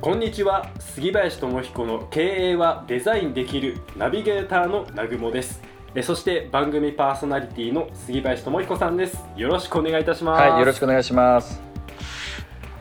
[0.00, 5.60] こんにちは杉林智彦の経営はデザインできるナビゲーターの南雲です。
[5.94, 9.18] えそして番組パーソナリティの杉林智彦さんです。
[9.36, 10.42] よろしくお願いいたします。
[10.42, 11.60] はいよろしくお願いします。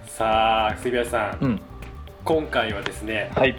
[0.06, 1.62] さあ杉林さん、うん。
[2.26, 3.56] 今回はですねはい。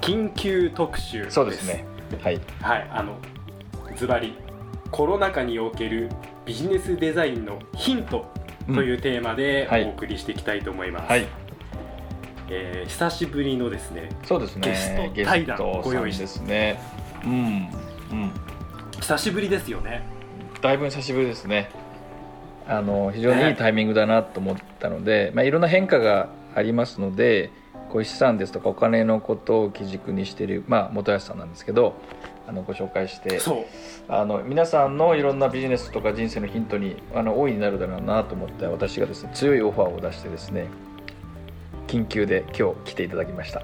[0.00, 1.84] 緊急特集そうですね。
[2.20, 2.40] はい。
[2.60, 3.16] はいあの
[3.96, 4.34] ズバリ
[4.90, 6.10] コロナ禍における
[6.46, 8.26] ビジネスデザインのヒント
[8.66, 9.84] というテーマではい。
[9.84, 11.45] お送りしていきたいと思います、はい
[12.48, 15.12] えー久しぶりのですねそうですね。
[15.14, 16.24] ゲスト対談ご用意して。
[16.24, 16.80] ですね
[17.24, 18.30] うんうん。
[19.00, 20.02] 久しぶりですよね。
[20.62, 21.70] だいぶ久しぶりですね。
[22.68, 27.52] あの非常にいいタイミングだなと思ったので、まあ、いろんな変化がありますので
[27.90, 31.94] こう資産ですとかお金のことを基軸にしている、まあ、本橋さんなんですけど
[32.48, 33.64] あのご紹介してそう。
[34.08, 40.66] あの皆さんのいろんなビジネスとか人生のヒントにあの大いになるだろうなと思って私がですね強いオファーを出してですね
[41.86, 43.62] 緊急で今日来ていただきました。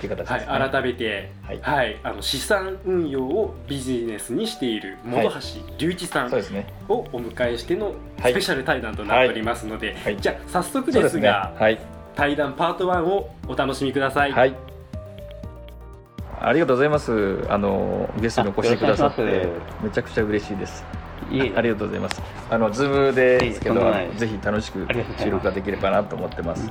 [0.00, 1.60] という形はい、ですね、改めて、はい。
[1.62, 6.66] はい、あの資産運用をビジネスにしている本橋隆一さんそうですね。
[6.88, 8.32] をお迎えしてのはい。
[8.32, 10.16] スペシャル対談となっておりますので、はい。
[10.20, 11.60] じゃあ早速ですがね。
[11.60, 11.78] はい。
[12.14, 14.32] 対談パート1をお楽しみください。
[14.32, 14.54] はい。
[16.40, 17.44] ありがとうございます。
[17.48, 19.48] あのゲストにお越しくださって
[19.82, 20.84] めちゃくちゃ嬉しいです。
[21.30, 22.22] いえありがとうございます。
[22.48, 23.80] あのズームですけど
[24.16, 24.86] ぜひ楽しく
[25.18, 26.70] 収録ができればなと思ってます。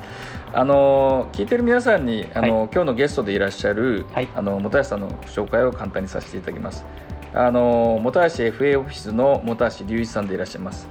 [0.53, 6.85] あの聞いてる皆さんにあの、今日のゲストでいらっしゃる、はいあの本橋さんの紹介を簡単にさせていただきます。
[7.33, 10.87] あの本橋 FA オフィスの本橋隆一さんでいらっしゃいます。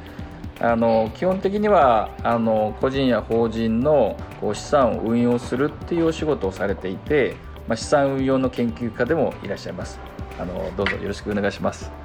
[0.60, 7.36] あの基本的にはあの個人や法人のこう資産を運用するっていうお仕事をされていて、
[7.66, 9.98] まあ、資産運用の研究家でもいらっしゃいます
[10.38, 12.03] あのどうぞよろしくお願いします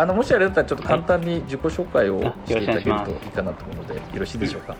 [0.00, 3.20] あのもしあれだったらちょっと簡単に自己紹介をあしていただけるよろしくお願いします。
[3.20, 4.76] といいかなと思うのでよろしいでしょうか？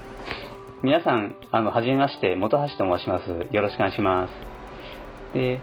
[0.83, 3.29] 皆さん、あの、はじめまして、本橋と申します。
[3.55, 4.33] よろしくお願いします。
[5.35, 5.61] で、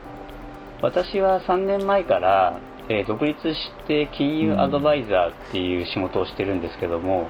[0.83, 7.27] 私は3年前から、えー独立して金融アドバイザーっていう仕事をしてるんですけども、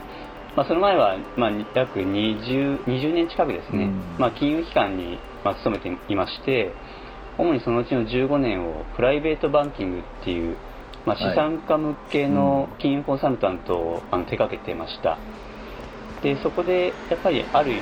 [0.57, 4.15] まあ、その前は、まあ、約 20, 20年近くですね、うん。
[4.19, 6.73] まあ、金融機関に、まあ、勤めていまして、
[7.37, 10.57] 主にそのうちの15年をプライベートバンキングっていう、
[11.07, 15.17] まあ、資産家向けの金融コンサルタントをあの手掛けてました。
[16.21, 17.73] でそこでやっぱりある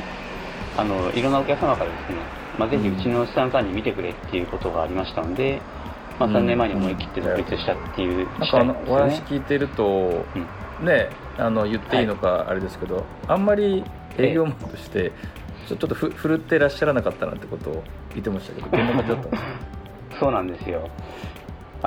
[0.77, 2.17] あのいろんなお客様からですね、
[2.59, 5.59] まあ、ぜひうちの資産管理見てくれっていうことがありましたので、
[6.19, 9.21] まあ、3年前に思い切って独立したっていうなんかあのお話。
[9.23, 10.25] 聞いてると、
[10.81, 13.83] ねあの言っていいのかあれですけど、あんまり
[14.17, 15.11] 営業マンとして
[15.67, 19.49] ちょちょっとふ振るってらっしゃらなかったなんてことを言ってましたけどどんな感じだったんですか？
[20.19, 20.87] そうなんですよ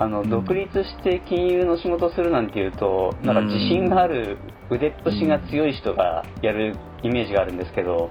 [0.01, 0.31] あの、うん。
[0.31, 4.39] 独立して金融の仕事をするなんていうとなんか自信がある
[4.71, 8.11] 腕っぷしが強い人がやるイメージがあるんですけど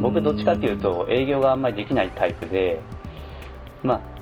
[0.00, 2.80] 僕どっちかっていうと営業があんまりできないタイプで
[3.82, 4.16] まあ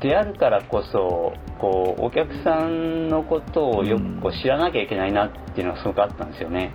[0.00, 6.72] であるからこそこうお客さんのことをよくこう知らなきゃいけないなっていうのがすごくあったんですよね。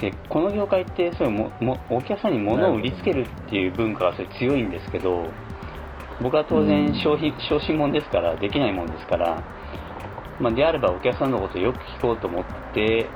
[0.00, 5.28] でこの業界ってそういうももお客さんに物を売りつけるっていう文化がそれ強いんですけど
[6.20, 6.66] 僕は当うん。
[6.66, 9.42] 然消費小心者ですからできないもんですから、
[10.40, 12.44] まあ、であればお客さんのことをよく聞こうと思っ
[12.74, 13.06] て、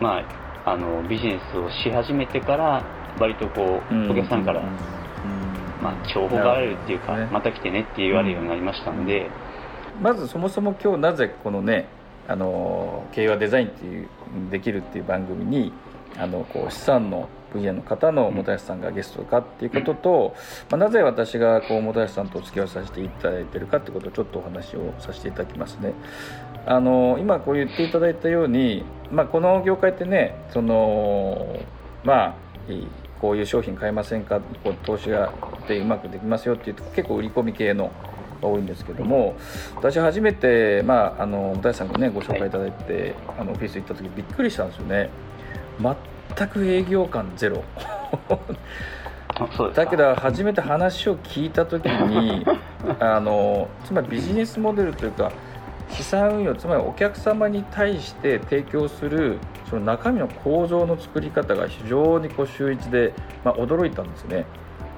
[0.00, 0.20] ま
[0.64, 2.84] あ、あのビジネスをし始めてから
[3.18, 4.60] 割とこうお客さんから、
[5.82, 7.28] まあ、重宝がられるっていうか、ね。
[7.32, 9.30] また来てねって言われるようになりましたので、
[10.00, 11.88] まずそもそも今日なぜこのね
[12.26, 14.08] あの経営はデザインっていう
[14.50, 15.72] できるっていう番組に
[16.18, 20.34] あのこう資産の分野の方の本橋さんがゲストかっていうことと、
[20.70, 25.94] まあ、なぜ私がこう本橋さんとお付き合いをさせていただいてるかってことをちょっとお話をさせていただきますね。
[26.66, 31.60] あの今こう言っていただいたように、まあ、この業界ってねその
[32.02, 32.34] まあ
[33.20, 34.40] こういう商品買いませんか？
[34.62, 35.32] こう投資が
[35.68, 37.90] でうまくできますよっていうと結構売り込み系の
[38.40, 39.36] が多いんですけども
[39.76, 45.08] 私初めて、まあ、あの大さんがねご紹介いただいて、あのオフィス行った時びっくりしたんですよね
[46.36, 47.64] 全く営業感ゼロ。
[49.74, 52.46] だけど初めて話を聞いた時に
[53.00, 55.32] あのつまりビジネスモデルというか
[55.90, 59.38] 資産運用つまりお客様に対して提供する
[59.68, 63.12] その中身の構造の作り方が非常にこう週一で、
[63.44, 64.44] まあ、驚いたんですね。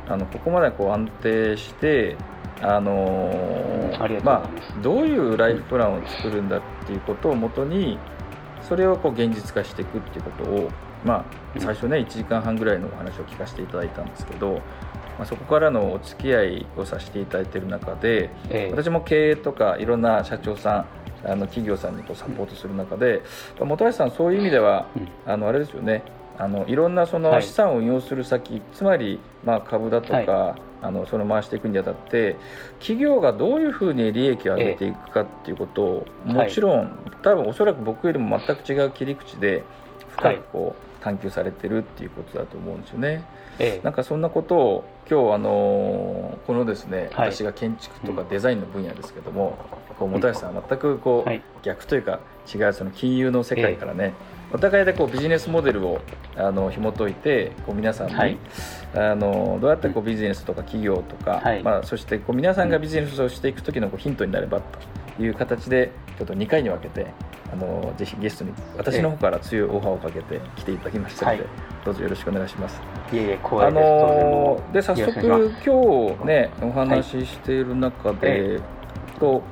[0.08, 2.16] あのここまでこう安定して
[2.62, 7.98] あのーまあ、どういうライフプランを作るんだっていうことをもとに
[8.62, 10.68] それをこう現実化していくっていうことを、
[11.06, 11.24] ま
[11.56, 14.60] あ、最初ね1時間半ぐらいのお話を聞かせていただいたんですけど、ま
[15.20, 18.70] あ、そこからのお付き合いをさせていただいている中でええ。
[18.70, 20.86] 私も経営とかいろんな社長さん
[21.24, 23.22] あの企業さんにこうサポートする中で、
[23.58, 25.08] 本橋さんそういう意味では、うん。
[25.24, 26.02] あのあれですよね。
[26.38, 27.42] あのいろんなそのはい。
[27.42, 32.36] 資産を運用する先、つまりまあ株だとか、あのその回していくにあたって
[32.78, 39.64] 企業がどういうふうに利益を上げていくかっていうことを、ええもちろん、多分おそらく僕よりも全く違う切り口で
[40.16, 43.24] 深くこう、探求されてるっていうことだと思うんですよね。
[43.58, 43.84] ええ。
[43.84, 47.32] なんかそんなことを今日あのこのですね、はい。
[47.32, 49.56] 私が建築とかデザインの分野ですけども、
[49.98, 51.42] こう本橋さんは全くこう、はい。
[51.62, 52.20] 逆というか
[52.52, 54.14] 違うその金融の世界からね、
[54.52, 56.00] お互いでこうビジネスモデルを
[56.36, 58.36] あの紐解いてこう皆さんに、はい。
[58.94, 61.62] あのどうやってこうビジネスとか企業とか、はい。
[61.62, 64.64] まあ、そしてこう皆さんがビジネスをしていく時のこうヒントになればと
[65.18, 67.06] いう形でちょっと2回に分けて
[67.52, 71.50] あのぜひゲストに私の方から強いオファーをかけて来ていただきましたので、はい。
[71.84, 72.80] どうぞよろしくお願いします。
[73.12, 78.60] いえいえ光あ栄です、のーで早速今日ねお話ししている中で、え。
[79.18, 79.42] と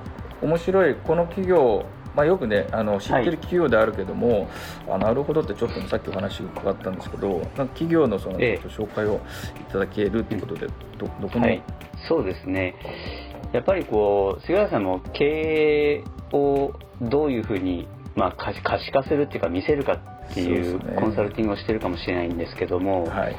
[0.43, 4.49] 面白いこの企業まあ、よくねあの知ってる企業であるけども、
[4.89, 8.69] あなるほどってちょっとさっきお話伺ったんですけどなんか企業のそのええ。
[8.69, 9.21] 紹介を
[9.61, 10.67] いただけるということで、
[10.99, 11.63] どどこの、はい、
[12.09, 12.75] そうですね、
[13.53, 19.93] やっぱりこう杉原さんも経営をどういうふうに、まあ、可視化するっていうか見せるか
[20.31, 23.37] っていうコンサルティングをしてるかもしれないんですけども、はい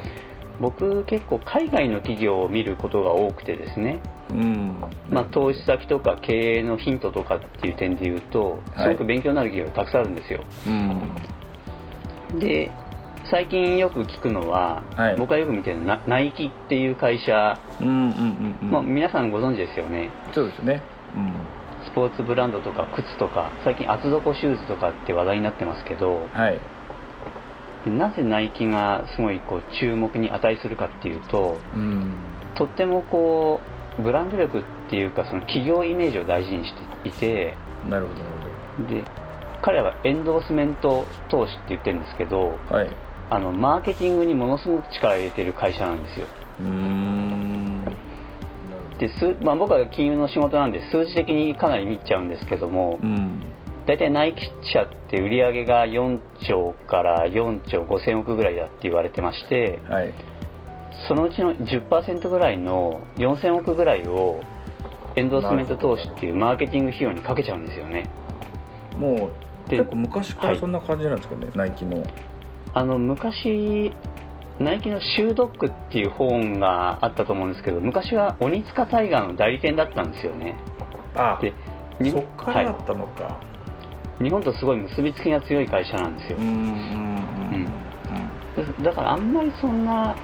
[0.59, 4.81] 僕結構海外の企業を見ることが多くてですね、うん。
[5.09, 8.87] まあ、投資先とか経営のヒントとかっていう点で言うとはい。
[8.87, 10.43] すごく勉強になる企業がたくさんあるんですよ。
[10.67, 12.39] うん。
[12.39, 12.71] で
[13.31, 15.15] 最近よく聞くのは、はい。
[15.17, 18.71] 僕がよく見てるナナイキっていう会社、うんうんうんうん。
[18.71, 20.11] まあ、皆さんご存知ですよね。
[20.33, 20.83] そうですね。
[21.15, 21.33] うん。
[21.85, 26.59] スポーツブランドとか靴とか最近厚底シューズとかって話題になってますけどはい
[27.89, 32.13] なぜナイキがすごいこう注目に値するかっていうとうん。
[32.55, 33.61] とってもこ
[33.99, 36.73] うブランド力っていうかその企業イメージを大事にし
[37.03, 37.57] ていて
[37.89, 39.03] なるほどなるで
[39.61, 42.89] 彼らはエンドースメント投資って言ってるんですけどはい。
[43.27, 46.27] あのマーケティングにものすごく力を入れてる会社なんですよ。
[48.99, 53.54] で数、まあ、僕は金融の仕事なんで数字的にかなり見ちゃうんですけどもうん
[53.85, 54.41] 大体ナイキ
[54.73, 60.13] 社って売り上げが4兆から4兆5000億ぐらいだって言われてましてはい。
[61.07, 64.41] そのうちの10%ぐらいの4000億ぐらいを
[65.15, 68.09] エンドースメント投資っていうマーケティング費用にかけちゃうんですよね。
[68.97, 69.29] も
[69.67, 72.03] うで結構昔からそんな感じなんですかね、ナイキの。
[72.73, 73.93] あの昔
[74.59, 80.55] ナイキの「シュードック」っていう本があったと思うんですけど昔は鬼塚タイガーの代理店だったんですよね。
[81.15, 81.53] あで
[81.99, 83.54] にそっからだはったのか、い、
[84.21, 86.37] 日本とすごい結びつきが強い会社なんですよ。
[86.39, 87.85] うんうんうん
[88.55, 90.15] だだからあんまりそんな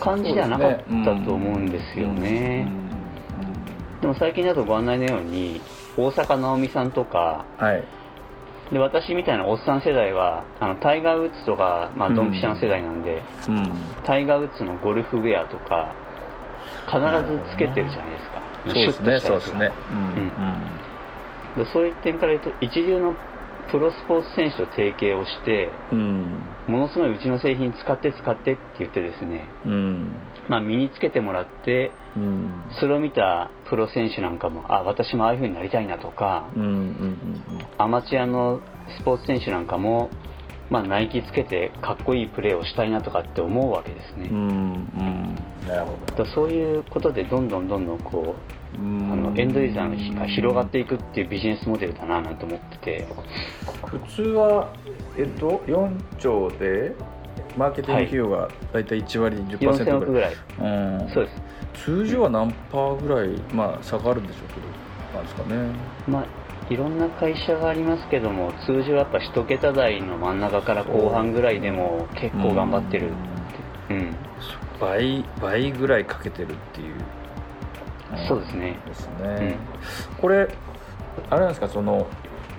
[0.00, 0.84] 感じじゃなかった
[1.24, 2.70] と思うんですよね。
[4.02, 5.60] でも最近だとご案内のように
[5.96, 7.84] 大坂なおみさんとかはい。
[8.72, 12.14] で私みたいなおっさん世代はあのタイガー・ウッズとか、まあ、うん。
[12.14, 13.72] ドンピシャの世代なんで、うん。
[14.04, 15.94] タイガー・ウッズのゴルフウェアとか
[16.86, 18.42] 必ずつけてるじゃないですか。
[18.66, 19.72] そうですねそうですね。
[19.90, 21.64] うん。
[21.64, 23.14] でそういう点から言うと一流の
[23.70, 26.42] プロスポーツ選手と提携をしてうん。
[26.66, 30.12] ものすごいうちの製品使って使ってって言ってですね、うん。
[30.48, 32.64] まあ、身につけてもらってうん。
[32.80, 37.18] それを見たプロ選手なんかもあ私もああいう風になりたいなとかうんうん
[37.78, 38.60] アマチュアの
[38.98, 40.10] スポーツ選手なんかも、
[40.70, 44.48] まあ、ナイキつけてかっこいいプレーをしたいなとかって思うわけですね、うんうん。
[44.48, 45.02] う
[45.66, 53.06] んなるほだからそういうことでどんどんどんどんこうどあのエンドユーザーが広がっていくっていうビジネスモデルだななんて思ってて。
[53.84, 54.72] 普通は
[55.18, 56.94] えっと4兆で
[57.56, 61.00] マーケティング費用が大体1割10% 4000億ぐらい、ぐらい。
[61.02, 61.10] うん。
[61.10, 61.84] そうです。
[61.84, 64.80] 通常は何パーぐらい、まあ、差があるんでしょうけど
[65.14, 65.72] なんですかね。
[66.08, 66.26] まあ
[66.72, 73.10] いろんな会社がありますけども通常やっぱ1桁台の真ん中から後半ぐらいでも結構頑張ってる
[73.90, 74.14] うん。
[74.80, 76.94] 倍倍ぐらいかけてるっていう、
[78.28, 78.76] そうですね。
[78.86, 79.56] ですね、
[80.20, 80.48] これ
[81.28, 82.06] あれなんですかその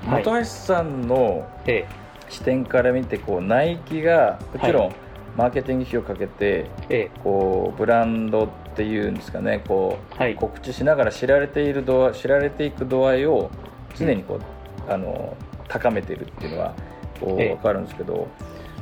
[0.07, 0.23] はい。
[0.23, 1.87] 本橋さんので
[2.29, 4.91] 視点から見てこうナイキがもちろん
[5.37, 10.35] マーケティング費をかけてえこうブランドっていうんですかねこうはい。
[10.35, 13.49] 告知しながら知られている度合い知られていく度合いを
[13.97, 14.39] 常にこ
[14.87, 15.35] うあの
[15.67, 16.73] 高めてるっていうのは
[17.19, 17.49] こうええ。
[17.49, 18.27] 分かるんですけど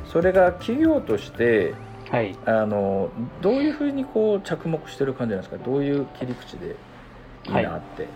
[0.06, 1.74] それが企業として
[2.10, 2.36] はい。
[2.44, 5.62] あのどういうふうにこう着目してる感じなんですか？
[5.64, 6.76] どういう切り口で
[7.46, 8.08] いいなって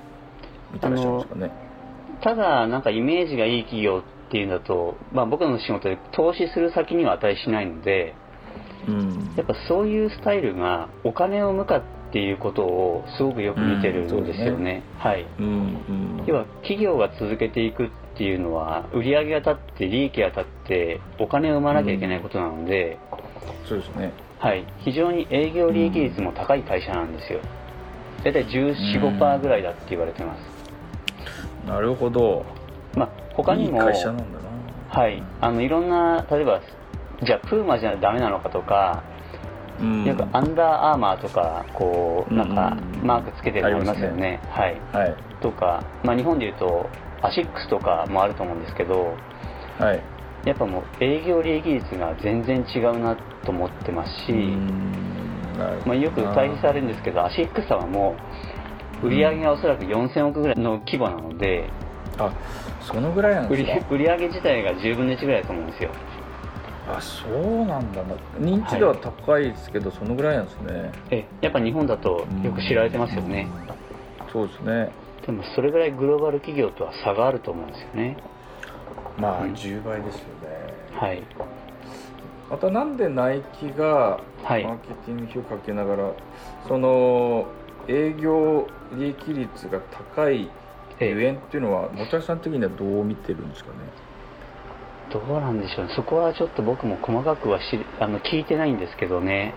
[0.72, 1.50] 見てらっしゃるんですかね？
[2.22, 8.14] ただなんかイメージがいい企業っていうんだと、まあ、僕の仕事で投資する先には値しないので
[8.88, 9.34] うん。
[9.36, 11.82] やっぱそういうスタイルがお金を生むかっ
[12.12, 15.26] ていうことをすごくよく見てるんですよね,、はい。
[15.38, 16.24] うんうん。
[16.26, 22.98] 要は企業が続けていくっていうのは売り上げが立って利益が立ってお金を生まなきゃいけないことなので、
[23.66, 24.12] そうですね。
[24.38, 27.40] はい、非常に営業利益率も高い会社なんですよ。
[28.22, 32.44] 大体1415%ぐらいだって言われてます、なるほど。
[32.94, 34.22] まあ、他にもいい会社なんだ
[34.94, 35.00] な。
[35.00, 36.60] はい、あのいろんな例えば
[37.22, 39.02] じゃあプーマじゃダメなのかとか、
[39.80, 40.04] うん。
[40.04, 44.40] よくアンダーアーマーとかこうなんかうんマークつけてるのありますよね。
[44.50, 44.80] はい。
[44.92, 45.14] はい。
[45.40, 46.88] とか、まあ、日本でいうと
[47.22, 49.14] アシックスとかもあると思うんですけど
[49.78, 50.00] はい。
[50.44, 54.32] やっぱもう営業利益率が全然違うなと思ってますし、
[55.86, 58.14] まあ、よく対比されるんですけどアシックスさんはも
[59.02, 61.68] う売り上げがおそらく4000億ぐらいの規模なので
[62.18, 62.32] あ
[62.80, 63.94] そのぐらいなん売りですか？
[63.94, 65.90] 売り上げ自体が10分の1ぐらいだと思うんですよ。
[66.86, 68.02] あそうなんだ。
[68.02, 70.92] な認知度は高いですけど、そのぐらいなんですね。
[71.10, 73.48] えやっぱ日本だとよく知られてますよね、
[74.30, 74.90] そうですね。
[75.24, 78.18] でもそれぐらいグローバル企業とは差があると思うんですよね
[79.18, 79.52] まあうん。
[79.54, 80.49] 10倍ですよね、
[80.92, 81.23] はい。
[82.50, 84.64] またなんでナイキがマはい。
[84.64, 86.12] ーケティング費をかけながら、
[86.68, 87.49] その
[87.88, 88.66] 営業
[88.97, 90.50] 利益率が高い
[91.00, 93.78] えゆえんっていうのは本橋さん的にはどう見てるんですかね？
[95.11, 95.92] どうなんでしょうね。
[95.97, 99.54] そこはちょっと僕も細かくは知りあの聞いてないんですけどね。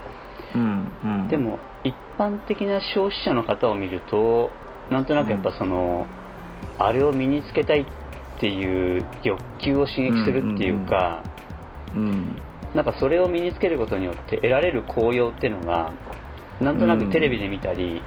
[0.56, 1.28] うんうん。
[1.30, 4.52] でも一般的な消費者の方を見ると
[4.90, 6.08] なんとなくやっぱその、
[6.80, 7.86] あれを身につけたいっ
[8.39, 11.24] ていう欲求を刺激するっていうか、
[11.96, 12.41] うん
[12.75, 15.94] なんかそれを身につけることによって得られる効用っていうのが
[16.62, 18.01] なんとなくテレビで見たり、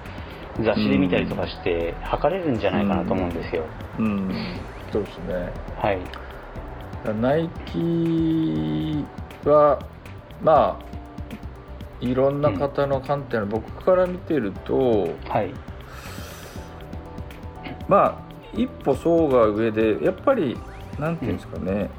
[0.59, 3.65] 雑誌で見たりとかして測れるんじゃないかなと思うんですよ、
[3.99, 4.31] うん。
[4.93, 5.53] そうですね。
[5.77, 5.99] はい。
[7.21, 9.05] ナイキ
[9.49, 9.79] は
[10.43, 10.85] まあ
[12.01, 15.55] いろんな方の観点、僕から見てるとはい。
[17.89, 20.59] まあ一歩層が上でやっぱり
[20.99, 21.91] なんていうんですかね、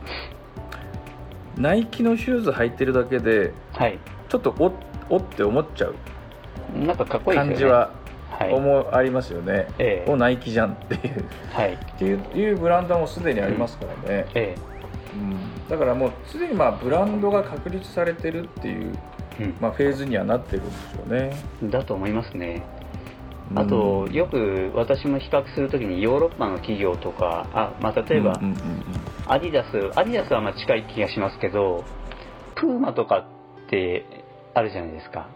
[1.57, 3.97] ナイキのシューズ履いてるだけではい。
[4.29, 4.71] ちょっとお
[5.13, 5.95] おって思っちゃう。
[6.77, 7.91] なんかかっこいい感じは
[8.31, 8.53] はい。
[8.53, 10.11] 思ありますよね、ええ。
[10.11, 11.25] おナイキじゃんっていう。
[11.51, 11.73] はい。
[11.73, 14.55] っていういうブランドもすでにありますからね、え
[15.13, 15.67] うん。
[15.69, 18.93] だからもうすでにまあブランドが確立されてるっていう、
[19.39, 19.55] えうん。
[19.59, 21.35] まあ、フェーズにはなってるんですよね。
[21.63, 22.63] だと思いますね
[23.55, 28.39] あと、よく私も比較するときにヨーロッパの企業とかあ、まあ、例えば、
[29.27, 31.83] アディダスアディダスはまあ近い気がしますけど
[32.55, 33.25] プーマとか
[33.65, 34.05] って
[34.53, 35.29] あるじゃないですか。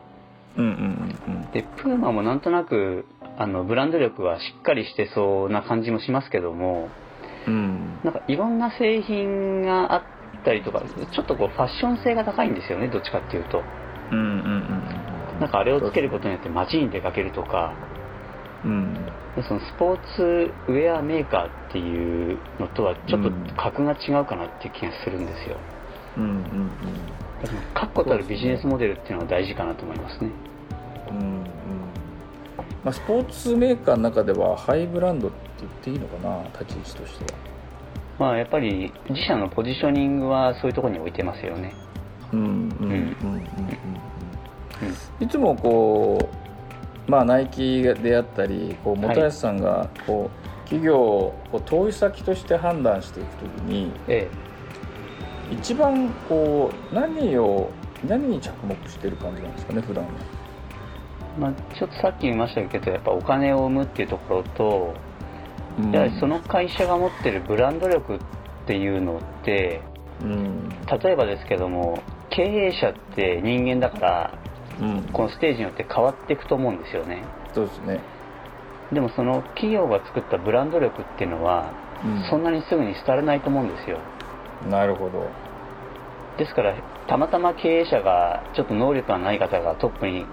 [1.53, 3.05] でプーマもなんとなく
[3.37, 6.89] あのブランド力はしっかりしてそうな感じもしますけども
[7.47, 7.99] うん。
[8.03, 10.03] なんかいろんな製品があっ
[10.43, 13.63] たりとかちょっとこうファッション性が高いんですよねどっちかっていうと。
[14.11, 14.25] うんうん
[15.35, 15.39] うん。
[15.39, 17.75] なんかあれをつけることによって街に出かけるとか
[18.65, 18.93] うん。
[19.35, 25.57] でそのスポーツウェアメーカーっていうのとはちょっと格が違うかなっていう気がするんですよ。
[26.17, 26.69] うんうんうん。
[27.73, 30.31] 確固たるビジネスモデルっていうのは大事かなと思いますね。
[31.11, 31.43] うんうん。
[32.83, 37.39] まあ、スポーツメーカーの中ではハイブランドって言っていいのかな立ち位置としては。
[38.17, 41.73] まあやっぱり自社のポジショニングはそういうところに置いてますよね。
[42.31, 42.55] うんうんうん。
[42.81, 42.87] うん。
[42.87, 43.37] うん。
[43.37, 43.41] う
[45.21, 45.23] ん。
[45.23, 46.44] いつもこう
[47.07, 49.15] まあナイキであったりこうはい。
[49.15, 54.29] 本橋さんがこう企業をこう投資先として判断していくときにえ
[55.51, 57.69] 一番こう何を
[58.07, 60.11] 何に着目してる感じなんですかね普段は。
[61.37, 64.93] えまあ、ちょっとさっき言いましたけどやっぱお金を生むっていうところと
[65.91, 68.19] やはりその会社が持ってるブランド力っ
[68.65, 69.81] ていうのって
[70.21, 70.69] うん。
[70.69, 74.39] 例えばですけども経営者って人間だから
[74.81, 75.09] うん。
[75.13, 77.23] このステージによって変わっていくと思うんですよね。
[77.53, 77.99] そうですね。
[78.91, 81.73] でもその企業が作ったブランド力っていうのは
[82.29, 83.97] そんなにすぐに廃れないと思うんですよ。
[84.69, 85.27] なるほど。
[86.37, 86.75] ですから
[87.07, 90.25] たまたま経営者がちょっと能力がない方がトップに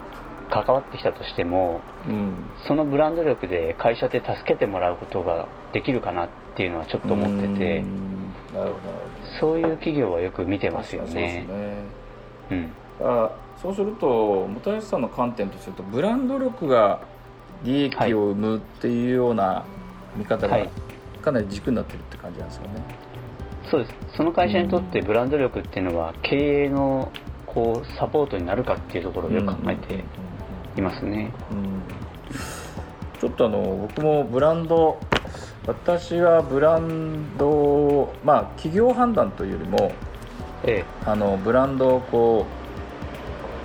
[0.50, 2.34] 関わってきたとしてもうん。
[2.66, 8.34] そのブランド力で会社で助けてもらうことができるかなっていうのはちょっと思っててうん。
[8.54, 8.76] なるほど。
[9.40, 11.74] そういう企業はよく見てますよそうねですね。
[12.50, 13.30] うんあ
[13.60, 17.00] そうすると本橋さんの観点とするとブランド力が
[17.64, 19.64] 利益を生むっていうような
[20.16, 20.68] 見方がはい。
[21.22, 22.84] かなり軸になってるって感じなんですよね。
[23.70, 23.94] そうです。
[24.16, 27.10] その会社にとってブランド力っていうのは経営の
[27.46, 30.04] こうサポートになるかっていうところをよく考えて
[30.76, 31.82] いますね、うん。
[33.20, 34.98] ちょっとあの僕もブランド
[35.66, 39.92] 私はブランドをまあ企業判断というよりも
[40.64, 40.84] え。
[41.06, 42.61] あのブランドをこう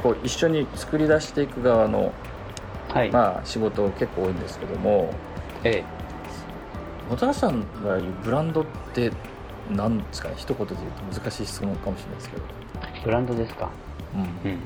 [0.04, 2.14] こう一緒に作り出していく側の、
[2.90, 5.14] えはい、まあ、仕事結構多いんですけども
[5.64, 5.84] え
[7.10, 9.12] 本橋さんが言うブランドって
[9.72, 10.36] 何ですかね？
[10.38, 12.44] 一言で言うと難しい質問かもしれないですけど、
[12.84, 13.70] えブランドですか？
[14.14, 14.52] うん。
[14.52, 14.60] うん。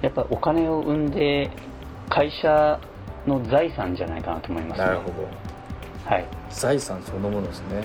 [0.00, 1.50] やっぱお金を生んで
[2.08, 2.80] 会社
[3.26, 4.86] の財産じゃないかなと思いますね。
[4.86, 5.28] なるほど。
[6.06, 6.24] はい。
[6.50, 7.84] 財産そのものですね。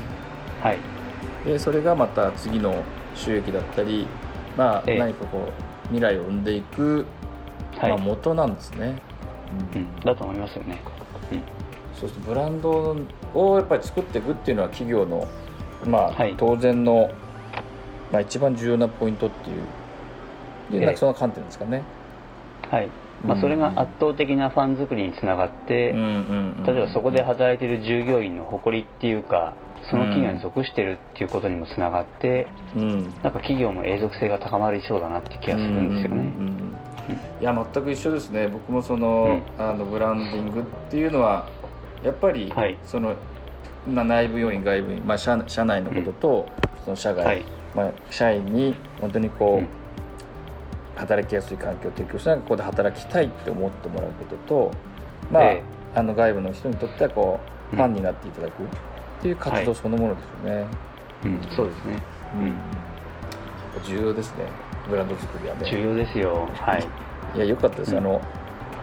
[0.62, 0.78] はい。
[1.46, 2.82] でそれがまた次の
[3.14, 4.08] 収益だったり、
[4.58, 5.00] まあ、ええ。
[5.00, 5.52] 何かこう
[5.86, 7.06] 未来を生んでいく、
[7.78, 9.02] はい、まあ、元なんですね、
[9.74, 9.82] うん。
[9.82, 10.80] うん、だと思いますよね。
[11.96, 12.96] そうするとブランド
[13.34, 15.28] をやっぱり作っていくっていうのは企業の、
[15.86, 16.36] まあはい。
[16.38, 17.10] 当然の、
[18.12, 21.84] まあ、一番重要なポイントっていうなんかその観点ですかね、
[22.70, 22.90] はい、
[23.28, 26.64] まあ、それが圧倒的なファン作りにつながって、うんうんうん。
[26.66, 29.56] 例えばそこで働いている従業員の誇りっていうか
[29.90, 33.04] その企業に属してるっていうことにもつながってうん。
[33.04, 36.76] なんか企業も永続性が高まりそうだなって気がするんですよね、うんうんうん
[37.40, 38.48] いや全く一緒ですね。
[38.48, 41.48] 僕もその,、あのブランディングっていうのは
[42.04, 42.80] やっぱり、はい。
[42.84, 43.16] その
[43.88, 46.50] まあ内部要員外部員、まあ、社社内のことと、
[46.84, 47.46] その社外、はい。
[47.76, 49.85] まあ、社員に本当にこう、うん
[50.96, 54.72] 働きやすい環境を提供しながらここで働きたいって思ってもらうことと、
[55.32, 55.64] まあえ
[55.96, 57.40] あの外部の人にとってはこ
[57.72, 57.78] ううん。
[57.78, 58.66] ファンになっていただくっ
[59.22, 60.68] ていう活動そのものですよね、
[61.26, 61.42] うん。
[61.56, 62.04] そうですね。
[62.36, 62.56] うん。
[63.84, 64.46] 重要ですね。
[64.90, 65.68] ブランド作りはね。
[65.70, 66.48] 重要ですよ。
[66.54, 66.88] はい。
[67.36, 67.98] いや良かったです、うん。
[67.98, 68.22] あの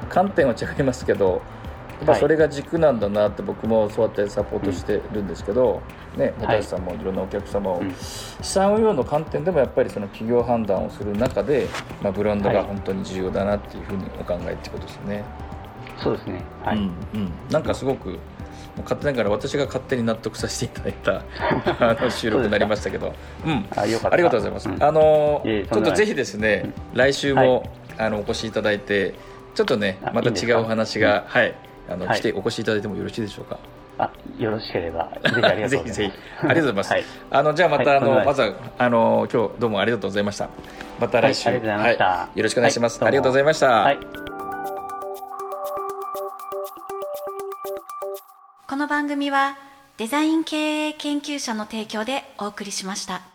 [0.09, 1.43] 観点は違いますけど
[2.01, 5.83] やっぱそれが軸なんだなって僕もそうやってサポートしてるんですけど、
[6.17, 6.35] ねはい。
[6.39, 7.95] 本橋さんもいろんなお客様を、うん。
[7.95, 11.69] 資産運用の観点でもやっぱりその企業判断をする中で、
[12.03, 12.67] まあ、ブランドがはい。
[12.67, 15.25] 本当に重要だなっていうふうにお考えってことですね、
[15.99, 16.43] そうですね。
[16.65, 16.83] はい、うん
[17.15, 18.19] うん、なんかすごく
[18.83, 21.23] 勝手ながら私が勝手に納得させていただいた
[21.91, 23.13] あの収録になりましたけど。
[23.47, 23.67] うん。
[23.77, 24.15] あよかった。
[24.15, 24.69] ありがとうございます。
[24.69, 24.83] うん。
[24.83, 29.15] あのちょっとぜひですね、来週も、あのお越しいただいて、
[29.55, 31.55] ちょっとねあまた違うお話がはい
[31.89, 33.59] あの、はい来てお越しいただいてもよろしいでしょうか？
[33.99, 36.93] あよろしければぜひありがとうございますぜひぜひありがとうございます。
[36.95, 40.49] はいあのじゃあまた、はいあのまずはあの今日どうもありがとうございました。
[41.01, 42.99] また来週、はいありがとうございましたはいよろしくお願いします。
[43.01, 43.67] はいありがとうございました。
[43.71, 43.99] はい
[48.69, 49.59] この番組は
[49.99, 53.32] デザイン経営研究者の提供でお送りしました。